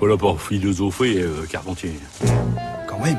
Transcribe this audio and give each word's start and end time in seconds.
Pas 0.00 0.06
là 0.06 0.16
pour 0.16 0.40
philosopher, 0.40 1.20
euh, 1.20 1.44
Carpentier. 1.46 1.92
Quand 2.88 2.98
même. 3.00 3.18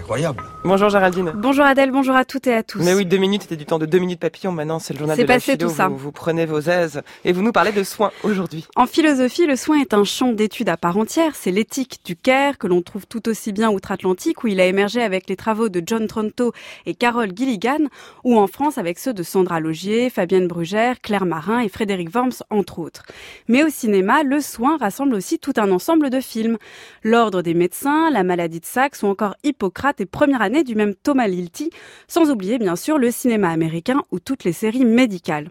Incroyable. 0.00 0.42
Bonjour 0.64 0.90
Géraldine. 0.90 1.32
Bonjour 1.34 1.64
Adèle, 1.64 1.90
bonjour 1.90 2.14
à 2.14 2.24
toutes 2.24 2.46
et 2.46 2.54
à 2.54 2.62
tous. 2.62 2.78
Mais 2.78 2.94
oui, 2.94 3.04
deux 3.04 3.16
minutes, 3.16 3.42
c'était 3.42 3.56
du 3.56 3.66
temps 3.66 3.80
de 3.80 3.86
deux 3.86 3.98
minutes 3.98 4.20
papillon. 4.20 4.52
Maintenant, 4.52 4.78
c'est 4.78 4.94
le 4.94 5.00
journal 5.00 5.18
de 5.18 5.24
la 5.24 5.40
philo. 5.40 5.56
tout 5.56 5.74
ça. 5.74 5.88
Vous, 5.88 5.96
vous 5.96 6.12
prenez 6.12 6.46
vos 6.46 6.60
aises 6.60 7.02
et 7.24 7.32
vous 7.32 7.42
nous 7.42 7.50
parlez 7.50 7.72
de 7.72 7.82
soins 7.82 8.12
aujourd'hui. 8.22 8.64
En 8.76 8.86
philosophie, 8.86 9.44
le 9.46 9.56
soin 9.56 9.80
est 9.80 9.92
un 9.92 10.04
champ 10.04 10.30
d'étude 10.30 10.68
à 10.68 10.76
part 10.76 10.96
entière. 10.96 11.34
C'est 11.34 11.50
l'éthique 11.50 11.98
du 12.04 12.14
Caire 12.14 12.58
que 12.58 12.68
l'on 12.68 12.80
trouve 12.80 13.08
tout 13.08 13.28
aussi 13.28 13.50
bien 13.50 13.70
outre-Atlantique 13.70 14.44
où 14.44 14.46
il 14.46 14.60
a 14.60 14.66
émergé 14.66 15.02
avec 15.02 15.28
les 15.28 15.34
travaux 15.34 15.68
de 15.68 15.82
John 15.84 16.06
Tronto 16.06 16.52
et 16.86 16.94
Carol 16.94 17.30
Gilligan 17.34 17.88
ou 18.22 18.38
en 18.38 18.46
France 18.46 18.78
avec 18.78 19.00
ceux 19.00 19.12
de 19.12 19.24
Sandra 19.24 19.58
Logier, 19.58 20.10
Fabienne 20.10 20.46
Brugère, 20.46 21.00
Claire 21.00 21.26
Marin 21.26 21.58
et 21.58 21.68
Frédéric 21.68 22.14
Worms 22.14 22.44
entre 22.50 22.78
autres. 22.78 23.02
Mais 23.48 23.64
au 23.64 23.68
cinéma, 23.68 24.22
le 24.22 24.40
soin 24.40 24.76
rassemble 24.76 25.16
aussi 25.16 25.40
tout 25.40 25.54
un 25.56 25.72
ensemble 25.72 26.08
de 26.08 26.20
films. 26.20 26.56
L'ordre 27.02 27.42
des 27.42 27.54
médecins, 27.54 28.10
La 28.10 28.22
maladie 28.22 28.60
de 28.60 28.64
Saxe 28.64 29.02
ou 29.02 29.08
encore 29.08 29.34
Hippocrate 29.42 30.00
et 30.00 30.06
première 30.06 30.40
année 30.40 30.51
du 30.60 30.74
même 30.74 30.94
Thomas 30.94 31.26
Lilti, 31.26 31.70
sans 32.06 32.30
oublier 32.30 32.58
bien 32.58 32.76
sûr 32.76 32.98
le 32.98 33.10
cinéma 33.10 33.48
américain 33.48 34.02
ou 34.10 34.20
toutes 34.20 34.44
les 34.44 34.52
séries 34.52 34.84
médicales. 34.84 35.48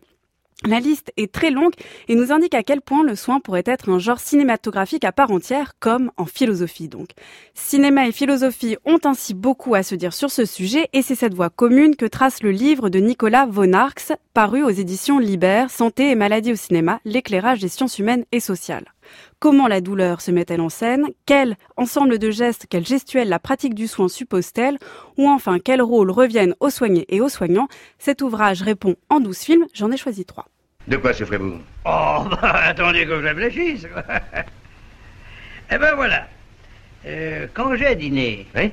La 0.64 0.80
liste 0.80 1.12
est 1.18 1.32
très 1.32 1.50
longue 1.50 1.74
et 2.08 2.14
nous 2.14 2.32
indique 2.32 2.54
à 2.54 2.62
quel 2.62 2.82
point 2.82 3.04
le 3.04 3.16
soin 3.16 3.40
pourrait 3.40 3.64
être 3.66 3.90
un 3.90 3.98
genre 3.98 4.20
cinématographique 4.20 5.04
à 5.04 5.12
part 5.12 5.32
entière, 5.32 5.74
comme 5.80 6.12
en 6.18 6.26
philosophie 6.26 6.88
donc. 6.88 7.10
Cinéma 7.56 8.08
et 8.08 8.12
philosophie 8.12 8.78
ont 8.86 9.00
ainsi 9.04 9.34
beaucoup 9.34 9.74
à 9.74 9.82
se 9.82 9.96
dire 9.96 10.14
sur 10.14 10.30
ce 10.30 10.46
sujet 10.46 10.88
et 10.94 11.02
c'est 11.02 11.16
cette 11.16 11.34
voie 11.34 11.50
commune 11.50 11.96
que 11.96 12.06
trace 12.06 12.44
le 12.44 12.52
livre 12.52 12.90
de 12.90 13.00
Nicolas 13.00 13.48
von 13.48 13.74
Arx, 13.74 14.12
paru 14.36 14.64
aux 14.64 14.70
éditions 14.70 15.18
Liber, 15.18 15.66
Santé 15.68 16.12
et 16.12 16.16
maladie 16.16 16.52
au 16.52 16.56
cinéma, 16.56 17.00
l'éclairage 17.06 17.60
des 17.60 17.68
sciences 17.68 17.98
humaines 17.98 18.26
et 18.32 18.40
sociales. 18.40 18.86
Comment 19.40 19.68
la 19.68 19.82
douleur 19.82 20.22
se 20.22 20.32
met-elle 20.32 20.62
en 20.62 20.70
scène? 20.70 21.08
Quel 21.26 21.56
ensemble 21.78 22.20
de 22.20 22.32
gestes, 22.32 22.66
quelle 22.70 22.86
gestuelle 22.86 23.30
la 23.30 23.40
pratique 23.40 23.74
du 23.74 23.88
soin 23.88 24.08
suppose-t-elle? 24.08 24.78
Ou 25.18 25.30
enfin, 25.30 25.60
quels 25.60 25.82
rôles 25.82 26.12
reviennent 26.12 26.56
aux 26.60 26.70
soignés 26.70 27.06
et 27.10 27.22
aux 27.22 27.30
soignants? 27.30 27.68
Cet 27.98 28.22
ouvrage 28.22 28.62
répond 28.62 28.96
en 29.10 29.20
12 29.20 29.38
films, 29.38 29.66
j'en 29.74 29.92
ai 29.92 29.98
choisi 29.98 30.26
trois. 30.26 30.48
De 30.88 30.98
quoi 30.98 31.14
souffrez-vous? 31.14 31.60
Oh, 31.86 32.24
bah, 32.42 32.62
attendez 32.66 33.06
que 33.06 33.20
je 33.22 33.28
réfléchisse. 33.28 33.88
eh 35.72 35.78
ben 35.78 35.96
voilà. 35.96 36.28
Euh, 37.06 37.48
quand 37.54 37.76
j'ai 37.76 37.96
dîné, 37.96 38.48
Oui 38.56 38.72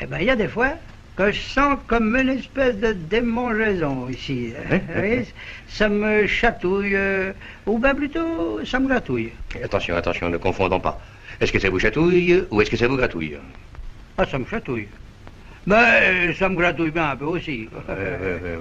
eh 0.00 0.06
ben 0.06 0.18
il 0.18 0.26
y 0.26 0.30
a 0.30 0.36
des 0.36 0.48
fois 0.48 0.74
que 1.18 1.32
je 1.32 1.40
sens 1.40 1.78
comme 1.88 2.14
une 2.14 2.28
espèce 2.28 2.76
de 2.76 2.92
démangeaison 2.92 4.08
ici. 4.08 4.52
Oui. 4.70 4.78
Oui, 5.02 5.24
ça 5.68 5.88
me 5.88 6.28
chatouille, 6.28 6.94
euh, 6.94 7.32
ou 7.66 7.78
bien 7.78 7.92
plutôt, 7.92 8.64
ça 8.64 8.78
me 8.78 8.86
gratouille. 8.86 9.32
Attention, 9.64 9.96
attention, 9.96 10.28
ne 10.28 10.36
confondons 10.36 10.78
pas. 10.78 11.00
Est-ce 11.40 11.50
que 11.52 11.58
ça 11.58 11.70
vous 11.70 11.80
chatouille 11.80 12.44
ou 12.52 12.60
est-ce 12.62 12.70
que 12.70 12.76
ça 12.76 12.86
vous 12.86 12.96
gratouille? 12.96 13.36
Ah, 14.16 14.26
ça 14.26 14.38
me 14.38 14.44
chatouille. 14.46 14.86
Ben, 15.66 16.32
ça 16.38 16.48
me 16.48 16.54
gratouille 16.56 16.92
bien 16.92 17.10
un 17.10 17.16
peu 17.16 17.24
aussi. 17.26 17.68
Euh, 17.74 17.80
euh, 17.90 18.38
euh, 18.44 18.56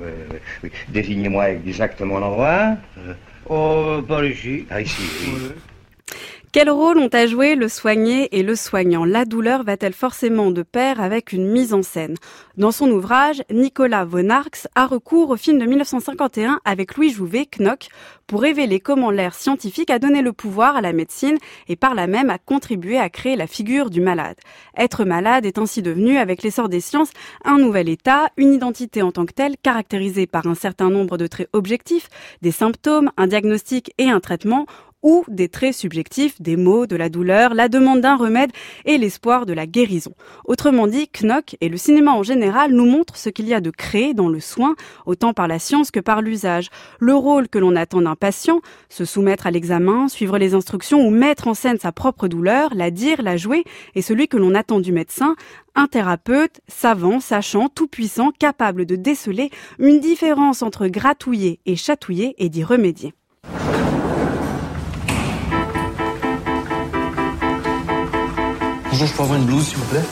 euh. 0.63 0.69
Désignez-moi 0.89 1.51
exactement 1.51 2.17
l'endroit. 2.19 2.75
Euh, 2.97 3.13
Oh, 3.49 4.01
par 4.05 4.25
ici. 4.25 4.65
ah, 4.69 4.81
ici, 4.81 5.03
oui. 5.23 5.51
Quel 6.57 6.71
rôle 6.71 6.97
ont 6.97 7.09
à 7.13 7.27
jouer 7.27 7.53
le 7.53 7.67
soigné 7.67 8.35
et 8.35 8.41
le 8.41 8.55
soignant? 8.55 9.05
La 9.05 9.25
douleur 9.25 9.61
va-t-elle 9.61 9.93
forcément 9.93 10.49
de 10.49 10.63
pair 10.63 10.99
avec 10.99 11.31
une 11.31 11.47
mise 11.47 11.71
en 11.71 11.83
scène? 11.83 12.15
Dans 12.57 12.71
son 12.71 12.89
ouvrage, 12.89 13.43
Nicolas 13.51 14.05
von 14.05 14.31
Arx 14.31 14.67
a 14.73 14.87
recours 14.87 15.29
au 15.29 15.37
film 15.37 15.59
de 15.59 15.67
1951 15.67 16.59
avec 16.65 16.97
Louis 16.97 17.11
Jouvet, 17.11 17.45
Knock, 17.59 17.89
pour 18.25 18.41
révéler 18.41 18.79
comment 18.79 19.11
l'ère 19.11 19.35
scientifique 19.35 19.91
a 19.91 19.99
donné 19.99 20.23
le 20.23 20.33
pouvoir 20.33 20.75
à 20.75 20.81
la 20.81 20.93
médecine 20.93 21.37
et 21.67 21.75
par 21.75 21.93
là 21.93 22.07
même 22.07 22.31
a 22.31 22.39
contribué 22.39 22.97
à 22.97 23.11
créer 23.11 23.35
la 23.35 23.45
figure 23.45 23.91
du 23.91 24.01
malade. 24.01 24.37
Être 24.75 25.05
malade 25.05 25.45
est 25.45 25.59
ainsi 25.59 25.83
devenu, 25.83 26.17
avec 26.17 26.41
l'essor 26.41 26.69
des 26.69 26.81
sciences, 26.81 27.11
un 27.45 27.59
nouvel 27.59 27.87
état, 27.87 28.29
une 28.35 28.53
identité 28.53 29.03
en 29.03 29.11
tant 29.11 29.27
que 29.27 29.33
telle, 29.33 29.57
caractérisée 29.61 30.25
par 30.25 30.47
un 30.47 30.55
certain 30.55 30.89
nombre 30.89 31.19
de 31.19 31.27
traits 31.27 31.49
objectifs, 31.53 32.09
des 32.41 32.51
symptômes, 32.51 33.11
un 33.15 33.27
diagnostic 33.27 33.93
et 33.99 34.09
un 34.09 34.19
traitement, 34.19 34.65
ou 35.03 35.23
des 35.27 35.49
traits 35.49 35.75
subjectifs, 35.75 36.41
des 36.41 36.55
maux, 36.55 36.87
de 36.87 36.95
la 36.95 37.09
douleur, 37.09 37.53
la 37.53 37.69
demande 37.69 38.01
d'un 38.01 38.15
remède 38.15 38.51
et 38.85 38.97
l'espoir 38.97 39.45
de 39.45 39.53
la 39.53 39.67
guérison. 39.67 40.13
Autrement 40.45 40.87
dit, 40.87 41.09
Knock 41.09 41.55
et 41.61 41.69
le 41.69 41.77
cinéma 41.77 42.11
en 42.11 42.23
général 42.23 42.71
nous 42.71 42.85
montrent 42.85 43.17
ce 43.17 43.29
qu'il 43.29 43.47
y 43.47 43.53
a 43.53 43.61
de 43.61 43.69
créé 43.69 44.13
dans 44.13 44.29
le 44.29 44.39
soin, 44.39 44.75
autant 45.05 45.33
par 45.33 45.47
la 45.47 45.59
science 45.59 45.91
que 45.91 45.99
par 45.99 46.21
l'usage. 46.21 46.69
Le 46.99 47.13
rôle 47.13 47.47
que 47.47 47.59
l'on 47.59 47.75
attend 47.75 48.01
d'un 48.01 48.15
patient, 48.15 48.61
se 48.89 49.05
soumettre 49.05 49.47
à 49.47 49.51
l'examen, 49.51 50.07
suivre 50.07 50.37
les 50.37 50.53
instructions 50.53 51.05
ou 51.05 51.09
mettre 51.09 51.47
en 51.47 51.53
scène 51.53 51.79
sa 51.79 51.91
propre 51.91 52.27
douleur, 52.27 52.73
la 52.73 52.91
dire, 52.91 53.21
la 53.21 53.37
jouer, 53.37 53.63
et 53.95 54.01
celui 54.01 54.27
que 54.27 54.37
l'on 54.37 54.55
attend 54.55 54.79
du 54.79 54.91
médecin, 54.91 55.35
un 55.75 55.87
thérapeute, 55.87 56.59
savant, 56.67 57.19
sachant, 57.19 57.69
tout-puissant, 57.69 58.31
capable 58.31 58.85
de 58.85 58.95
déceler 58.95 59.51
une 59.79 59.99
différence 59.99 60.63
entre 60.63 60.87
gratouiller 60.87 61.59
et 61.65 61.75
chatouiller 61.75 62.33
et 62.39 62.49
d'y 62.49 62.63
remédier. 62.63 63.13
Bonjour, 68.99 69.09
je 69.09 69.15
peux 69.15 69.23
avoir 69.25 69.37
une 69.37 69.45
blouse, 69.45 69.67
s'il 69.67 69.77
vous 69.77 69.85
plaît 69.85 70.03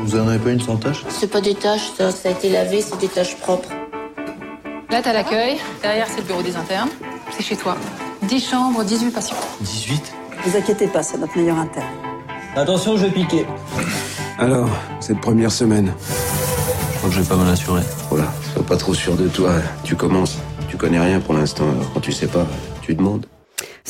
Vous 0.00 0.16
en 0.18 0.26
avez 0.26 0.40
pas 0.40 0.50
une 0.50 0.60
sans 0.60 0.76
tache? 0.76 1.04
C'est 1.10 1.30
pas 1.30 1.40
des 1.40 1.54
tâches, 1.54 1.92
ça. 1.96 2.10
Ça 2.10 2.28
a 2.28 2.32
été 2.32 2.50
lavé, 2.50 2.82
c'est 2.82 2.98
des 2.98 3.06
tâches 3.06 3.36
propres. 3.36 3.68
Là, 4.90 5.00
t'as 5.00 5.12
l'accueil. 5.12 5.58
Derrière, 5.80 6.08
c'est 6.08 6.16
le 6.16 6.26
bureau 6.26 6.42
des 6.42 6.56
internes. 6.56 6.88
C'est 7.30 7.44
chez 7.44 7.54
toi. 7.54 7.76
10 8.22 8.50
chambres, 8.50 8.82
18 8.82 9.12
patients. 9.12 9.36
18 9.60 10.12
Ne 10.44 10.50
vous 10.50 10.58
inquiétez 10.58 10.88
pas, 10.88 11.04
c'est 11.04 11.18
notre 11.18 11.38
meilleur 11.38 11.56
interne. 11.56 11.86
Attention, 12.56 12.96
je 12.96 13.06
vais 13.06 13.12
piquer. 13.12 13.46
Alors, 14.40 14.68
cette 14.98 15.20
première 15.20 15.52
semaine? 15.52 15.92
Je 16.00 16.96
crois 16.98 17.10
que 17.10 17.14
je 17.14 17.20
vais 17.20 17.28
pas 17.28 17.36
mal 17.36 17.52
assurer. 17.52 17.82
Voilà, 18.08 18.26
sois 18.52 18.66
pas 18.66 18.76
trop 18.76 18.92
sûr 18.92 19.14
de 19.14 19.28
toi. 19.28 19.52
Tu 19.84 19.94
commences. 19.94 20.38
Tu 20.68 20.76
connais 20.76 20.98
rien 20.98 21.20
pour 21.20 21.34
l'instant. 21.34 21.66
Quand 21.94 22.00
tu 22.00 22.10
sais 22.10 22.26
pas, 22.26 22.48
tu 22.82 22.92
demandes. 22.92 23.26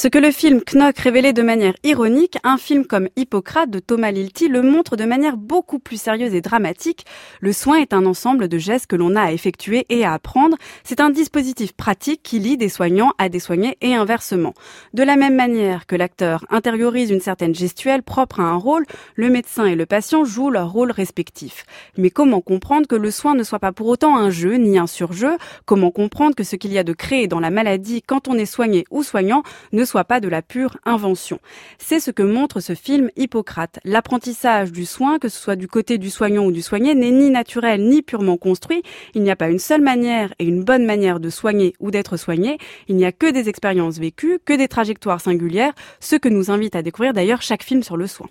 Ce 0.00 0.08
que 0.08 0.16
le 0.16 0.30
film 0.30 0.62
Knock 0.62 0.96
révélait 0.96 1.34
de 1.34 1.42
manière 1.42 1.74
ironique, 1.84 2.38
un 2.42 2.56
film 2.56 2.86
comme 2.86 3.10
Hippocrate 3.16 3.68
de 3.68 3.80
Thomas 3.80 4.12
Lilti 4.12 4.48
le 4.48 4.62
montre 4.62 4.96
de 4.96 5.04
manière 5.04 5.36
beaucoup 5.36 5.78
plus 5.78 6.00
sérieuse 6.00 6.32
et 6.32 6.40
dramatique. 6.40 7.04
Le 7.40 7.52
soin 7.52 7.76
est 7.76 7.92
un 7.92 8.06
ensemble 8.06 8.48
de 8.48 8.56
gestes 8.56 8.86
que 8.86 8.96
l'on 8.96 9.14
a 9.14 9.24
à 9.24 9.32
effectuer 9.32 9.84
et 9.90 10.06
à 10.06 10.14
apprendre. 10.14 10.56
C'est 10.84 11.00
un 11.00 11.10
dispositif 11.10 11.74
pratique 11.74 12.22
qui 12.22 12.38
lie 12.38 12.56
des 12.56 12.70
soignants 12.70 13.12
à 13.18 13.28
des 13.28 13.40
soignés 13.40 13.76
et 13.82 13.94
inversement. 13.94 14.54
De 14.94 15.02
la 15.02 15.16
même 15.16 15.36
manière 15.36 15.84
que 15.84 15.96
l'acteur 15.96 16.46
intériorise 16.48 17.10
une 17.10 17.20
certaine 17.20 17.54
gestuelle 17.54 18.02
propre 18.02 18.40
à 18.40 18.44
un 18.44 18.56
rôle, 18.56 18.86
le 19.16 19.28
médecin 19.28 19.66
et 19.66 19.74
le 19.74 19.84
patient 19.84 20.24
jouent 20.24 20.48
leur 20.48 20.72
rôle 20.72 20.92
respectif. 20.92 21.66
Mais 21.98 22.08
comment 22.08 22.40
comprendre 22.40 22.86
que 22.86 22.96
le 22.96 23.10
soin 23.10 23.34
ne 23.34 23.42
soit 23.42 23.58
pas 23.58 23.72
pour 23.72 23.88
autant 23.88 24.16
un 24.16 24.30
jeu 24.30 24.54
ni 24.54 24.78
un 24.78 24.86
surjeu? 24.86 25.36
Comment 25.66 25.90
comprendre 25.90 26.34
que 26.34 26.42
ce 26.42 26.56
qu'il 26.56 26.72
y 26.72 26.78
a 26.78 26.84
de 26.84 26.94
créé 26.94 27.26
dans 27.26 27.40
la 27.40 27.50
maladie 27.50 28.00
quand 28.00 28.28
on 28.28 28.38
est 28.38 28.46
soigné 28.46 28.86
ou 28.90 29.02
soignant 29.02 29.42
ne 29.72 29.89
soit 29.90 30.04
pas 30.04 30.20
de 30.20 30.28
la 30.28 30.40
pure 30.40 30.78
invention. 30.84 31.40
C'est 31.78 31.98
ce 31.98 32.12
que 32.12 32.22
montre 32.22 32.60
ce 32.60 32.74
film 32.74 33.10
Hippocrate. 33.16 33.80
L'apprentissage 33.84 34.70
du 34.70 34.86
soin, 34.86 35.18
que 35.18 35.28
ce 35.28 35.38
soit 35.38 35.56
du 35.56 35.66
côté 35.66 35.98
du 35.98 36.10
soignant 36.10 36.44
ou 36.44 36.52
du 36.52 36.62
soigné, 36.62 36.94
n'est 36.94 37.10
ni 37.10 37.28
naturel 37.28 37.82
ni 37.82 38.00
purement 38.00 38.36
construit. 38.36 38.84
Il 39.14 39.22
n'y 39.22 39.32
a 39.32 39.36
pas 39.36 39.48
une 39.48 39.58
seule 39.58 39.80
manière 39.80 40.32
et 40.38 40.44
une 40.44 40.62
bonne 40.62 40.86
manière 40.86 41.18
de 41.18 41.28
soigner 41.28 41.74
ou 41.80 41.90
d'être 41.90 42.16
soigné. 42.16 42.58
Il 42.86 42.94
n'y 42.94 43.04
a 43.04 43.10
que 43.10 43.30
des 43.30 43.48
expériences 43.48 43.98
vécues, 43.98 44.38
que 44.44 44.52
des 44.52 44.68
trajectoires 44.68 45.20
singulières, 45.20 45.72
ce 45.98 46.14
que 46.14 46.28
nous 46.28 46.52
invite 46.52 46.76
à 46.76 46.82
découvrir 46.82 47.12
d'ailleurs 47.12 47.42
chaque 47.42 47.64
film 47.64 47.82
sur 47.82 47.96
le 47.96 48.06
soin. 48.06 48.28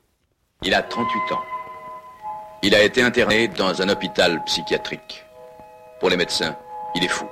Il 0.64 0.74
a 0.74 0.82
38 0.82 1.34
ans. 1.34 1.42
Il 2.64 2.74
a 2.74 2.82
été 2.82 3.02
interné 3.02 3.50
dans 3.50 3.82
un 3.82 3.90
hôpital 3.90 4.42
psychiatrique. 4.46 5.26
Pour 6.00 6.10
les 6.10 6.18
médecins, 6.18 6.56
il 6.96 7.04
est 7.04 7.10
fou. 7.10 7.26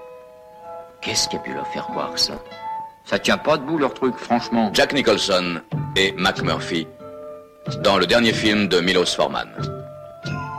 Qu'est-ce 1.02 1.30
qui 1.30 1.38
a 1.38 1.40
pu 1.40 1.54
leur 1.54 1.68
faire 1.68 1.88
croire 1.88 2.20
ça? 2.20 2.34
Ça 3.08 3.20
tient 3.20 3.38
pas 3.38 3.58
debout 3.58 3.78
leur 3.78 3.94
truc, 3.94 4.18
franchement. 4.18 4.70
Jack 4.74 4.92
Nicholson 4.92 5.62
et 5.96 6.12
Mac 6.18 6.42
Murphy 6.42 6.88
dans 7.82 7.98
le 7.98 8.06
dernier 8.06 8.34
film 8.34 8.68
de 8.68 8.82
Milos 8.82 9.16
Forman. 9.16 9.48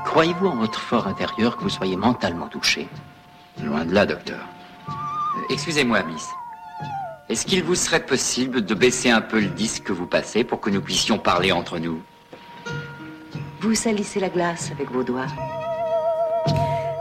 Croyez-vous 0.06 0.46
en 0.46 0.56
votre 0.56 0.80
fort 0.80 1.06
intérieur 1.06 1.58
que 1.58 1.64
vous 1.64 1.68
soyez 1.68 1.94
mentalement 1.94 2.48
touché? 2.48 2.88
Loin 3.62 3.84
de 3.84 3.92
là, 3.92 4.06
docteur. 4.06 4.40
Euh, 4.88 4.92
Excusez-moi, 5.50 6.02
Miss. 6.04 6.26
Est-ce 7.28 7.44
qu'il 7.44 7.62
vous 7.62 7.74
serait 7.74 8.06
possible 8.06 8.64
de 8.64 8.74
baisser 8.74 9.10
un 9.10 9.20
peu 9.20 9.40
le 9.40 9.48
disque 9.48 9.82
que 9.84 9.92
vous 9.92 10.06
passez 10.06 10.42
pour 10.42 10.60
que 10.62 10.70
nous 10.70 10.80
puissions 10.80 11.18
parler 11.18 11.52
entre 11.52 11.78
nous? 11.78 12.00
Vous 13.60 13.74
salissez 13.74 14.20
la 14.20 14.30
glace 14.30 14.70
avec 14.72 14.90
vos 14.90 15.02
doigts. 15.02 15.26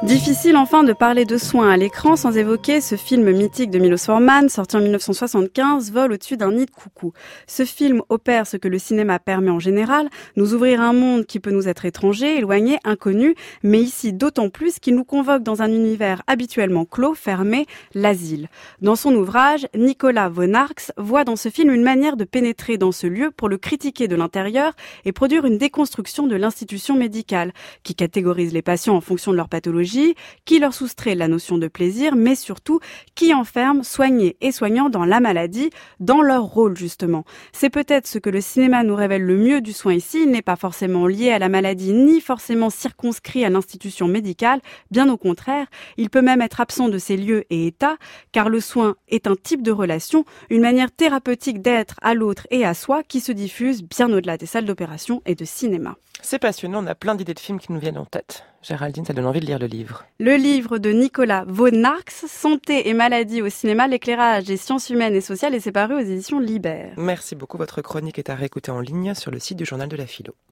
Difficile 0.07 0.55
enfin 0.55 0.85
de 0.85 0.93
parler 0.93 1.25
de 1.25 1.37
soins 1.37 1.69
à 1.69 1.75
l'écran 1.75 2.15
sans 2.15 2.37
évoquer 2.37 2.79
ce 2.79 2.95
film 2.95 3.29
mythique 3.29 3.69
de 3.69 3.77
Milos 3.77 4.05
Forman, 4.05 4.47
sorti 4.47 4.77
en 4.77 4.79
1975, 4.79 5.91
Vol 5.91 6.13
au-dessus 6.13 6.37
d'un 6.37 6.53
nid 6.53 6.65
de 6.65 6.71
coucou. 6.71 7.11
Ce 7.45 7.65
film 7.65 8.01
opère 8.07 8.47
ce 8.47 8.55
que 8.55 8.69
le 8.69 8.79
cinéma 8.79 9.19
permet 9.19 9.49
en 9.49 9.59
général, 9.59 10.07
nous 10.37 10.53
ouvrir 10.53 10.79
un 10.79 10.93
monde 10.93 11.25
qui 11.25 11.41
peut 11.41 11.51
nous 11.51 11.67
être 11.67 11.83
étranger, 11.83 12.37
éloigné, 12.37 12.79
inconnu, 12.85 13.35
mais 13.63 13.81
ici 13.81 14.13
d'autant 14.13 14.49
plus 14.49 14.79
qu'il 14.79 14.95
nous 14.95 15.03
convoque 15.03 15.43
dans 15.43 15.61
un 15.61 15.67
univers 15.67 16.21
habituellement 16.25 16.85
clos, 16.85 17.13
fermé, 17.13 17.65
l'asile. 17.93 18.47
Dans 18.81 18.95
son 18.95 19.13
ouvrage, 19.13 19.67
Nicolas 19.75 20.29
von 20.29 20.53
Arx 20.53 20.93
voit 20.95 21.25
dans 21.25 21.35
ce 21.35 21.49
film 21.49 21.69
une 21.69 21.83
manière 21.83 22.15
de 22.15 22.23
pénétrer 22.23 22.77
dans 22.77 22.93
ce 22.93 23.07
lieu 23.07 23.29
pour 23.35 23.49
le 23.49 23.57
critiquer 23.57 24.07
de 24.07 24.15
l'intérieur 24.15 24.71
et 25.03 25.11
produire 25.11 25.43
une 25.43 25.57
déconstruction 25.57 26.27
de 26.27 26.37
l'institution 26.37 26.95
médicale, 26.95 27.51
qui 27.83 27.93
catégorise 27.93 28.53
les 28.53 28.61
patients 28.61 28.95
en 28.95 29.01
fonction 29.01 29.33
de 29.33 29.37
leur 29.37 29.49
pathologie 29.49 29.96
qui 30.45 30.59
leur 30.59 30.73
soustrait 30.73 31.15
la 31.15 31.27
notion 31.27 31.57
de 31.57 31.67
plaisir, 31.67 32.15
mais 32.15 32.35
surtout 32.35 32.79
qui 33.15 33.33
enferme 33.33 33.83
soignés 33.83 34.37
et 34.41 34.51
soignants 34.51 34.89
dans 34.89 35.05
la 35.05 35.19
maladie, 35.19 35.69
dans 35.99 36.21
leur 36.21 36.43
rôle 36.43 36.77
justement. 36.77 37.23
C'est 37.51 37.69
peut-être 37.69 38.07
ce 38.07 38.19
que 38.19 38.29
le 38.29 38.41
cinéma 38.41 38.83
nous 38.83 38.95
révèle 38.95 39.23
le 39.23 39.37
mieux 39.37 39.61
du 39.61 39.73
soin 39.73 39.93
ici. 39.93 40.23
Il 40.23 40.31
n'est 40.31 40.41
pas 40.41 40.55
forcément 40.55 41.07
lié 41.07 41.31
à 41.31 41.39
la 41.39 41.49
maladie, 41.49 41.93
ni 41.93 42.21
forcément 42.21 42.69
circonscrit 42.69 43.45
à 43.45 43.49
l'institution 43.49 44.07
médicale. 44.07 44.61
Bien 44.91 45.09
au 45.09 45.17
contraire, 45.17 45.67
il 45.97 46.09
peut 46.09 46.21
même 46.21 46.41
être 46.41 46.61
absent 46.61 46.89
de 46.89 46.97
ces 46.97 47.17
lieux 47.17 47.45
et 47.49 47.67
états, 47.67 47.97
car 48.31 48.49
le 48.49 48.59
soin 48.59 48.95
est 49.07 49.27
un 49.27 49.35
type 49.35 49.61
de 49.61 49.71
relation, 49.71 50.25
une 50.49 50.61
manière 50.61 50.91
thérapeutique 50.91 51.61
d'être 51.61 51.95
à 52.01 52.13
l'autre 52.13 52.47
et 52.51 52.65
à 52.65 52.73
soi 52.73 53.03
qui 53.03 53.19
se 53.19 53.31
diffuse 53.31 53.83
bien 53.83 54.11
au-delà 54.11 54.37
des 54.37 54.45
salles 54.45 54.65
d'opération 54.65 55.21
et 55.25 55.35
de 55.35 55.45
cinéma. 55.45 55.95
C'est 56.21 56.39
passionnant, 56.39 56.83
on 56.83 56.87
a 56.87 56.95
plein 56.95 57.15
d'idées 57.15 57.33
de 57.33 57.39
films 57.39 57.59
qui 57.59 57.71
nous 57.71 57.79
viennent 57.79 57.97
en 57.97 58.05
tête. 58.05 58.43
Géraldine, 58.63 59.05
ça 59.05 59.13
donne 59.13 59.25
envie 59.25 59.39
de 59.39 59.45
lire 59.45 59.59
le 59.59 59.67
livre. 59.67 60.05
Le 60.19 60.35
livre 60.35 60.77
de 60.77 60.89
Nicolas 60.91 61.45
Vaunarx, 61.47 62.25
Santé 62.27 62.89
et 62.89 62.93
maladie 62.93 63.41
au 63.41 63.49
cinéma, 63.49 63.87
l'éclairage 63.87 64.45
des 64.45 64.57
sciences 64.57 64.89
humaines 64.89 65.15
et 65.15 65.21
sociales, 65.21 65.53
et 65.55 65.59
c'est 65.59 65.71
paru 65.71 65.95
aux 65.95 65.99
éditions 65.99 66.39
Libère. 66.39 66.93
Merci 66.97 67.35
beaucoup, 67.35 67.57
votre 67.57 67.81
chronique 67.81 68.19
est 68.19 68.29
à 68.29 68.35
réécouter 68.35 68.71
en 68.71 68.79
ligne 68.79 69.13
sur 69.13 69.31
le 69.31 69.39
site 69.39 69.57
du 69.57 69.65
journal 69.65 69.87
de 69.87 69.95
la 69.95 70.07
philo. 70.07 70.33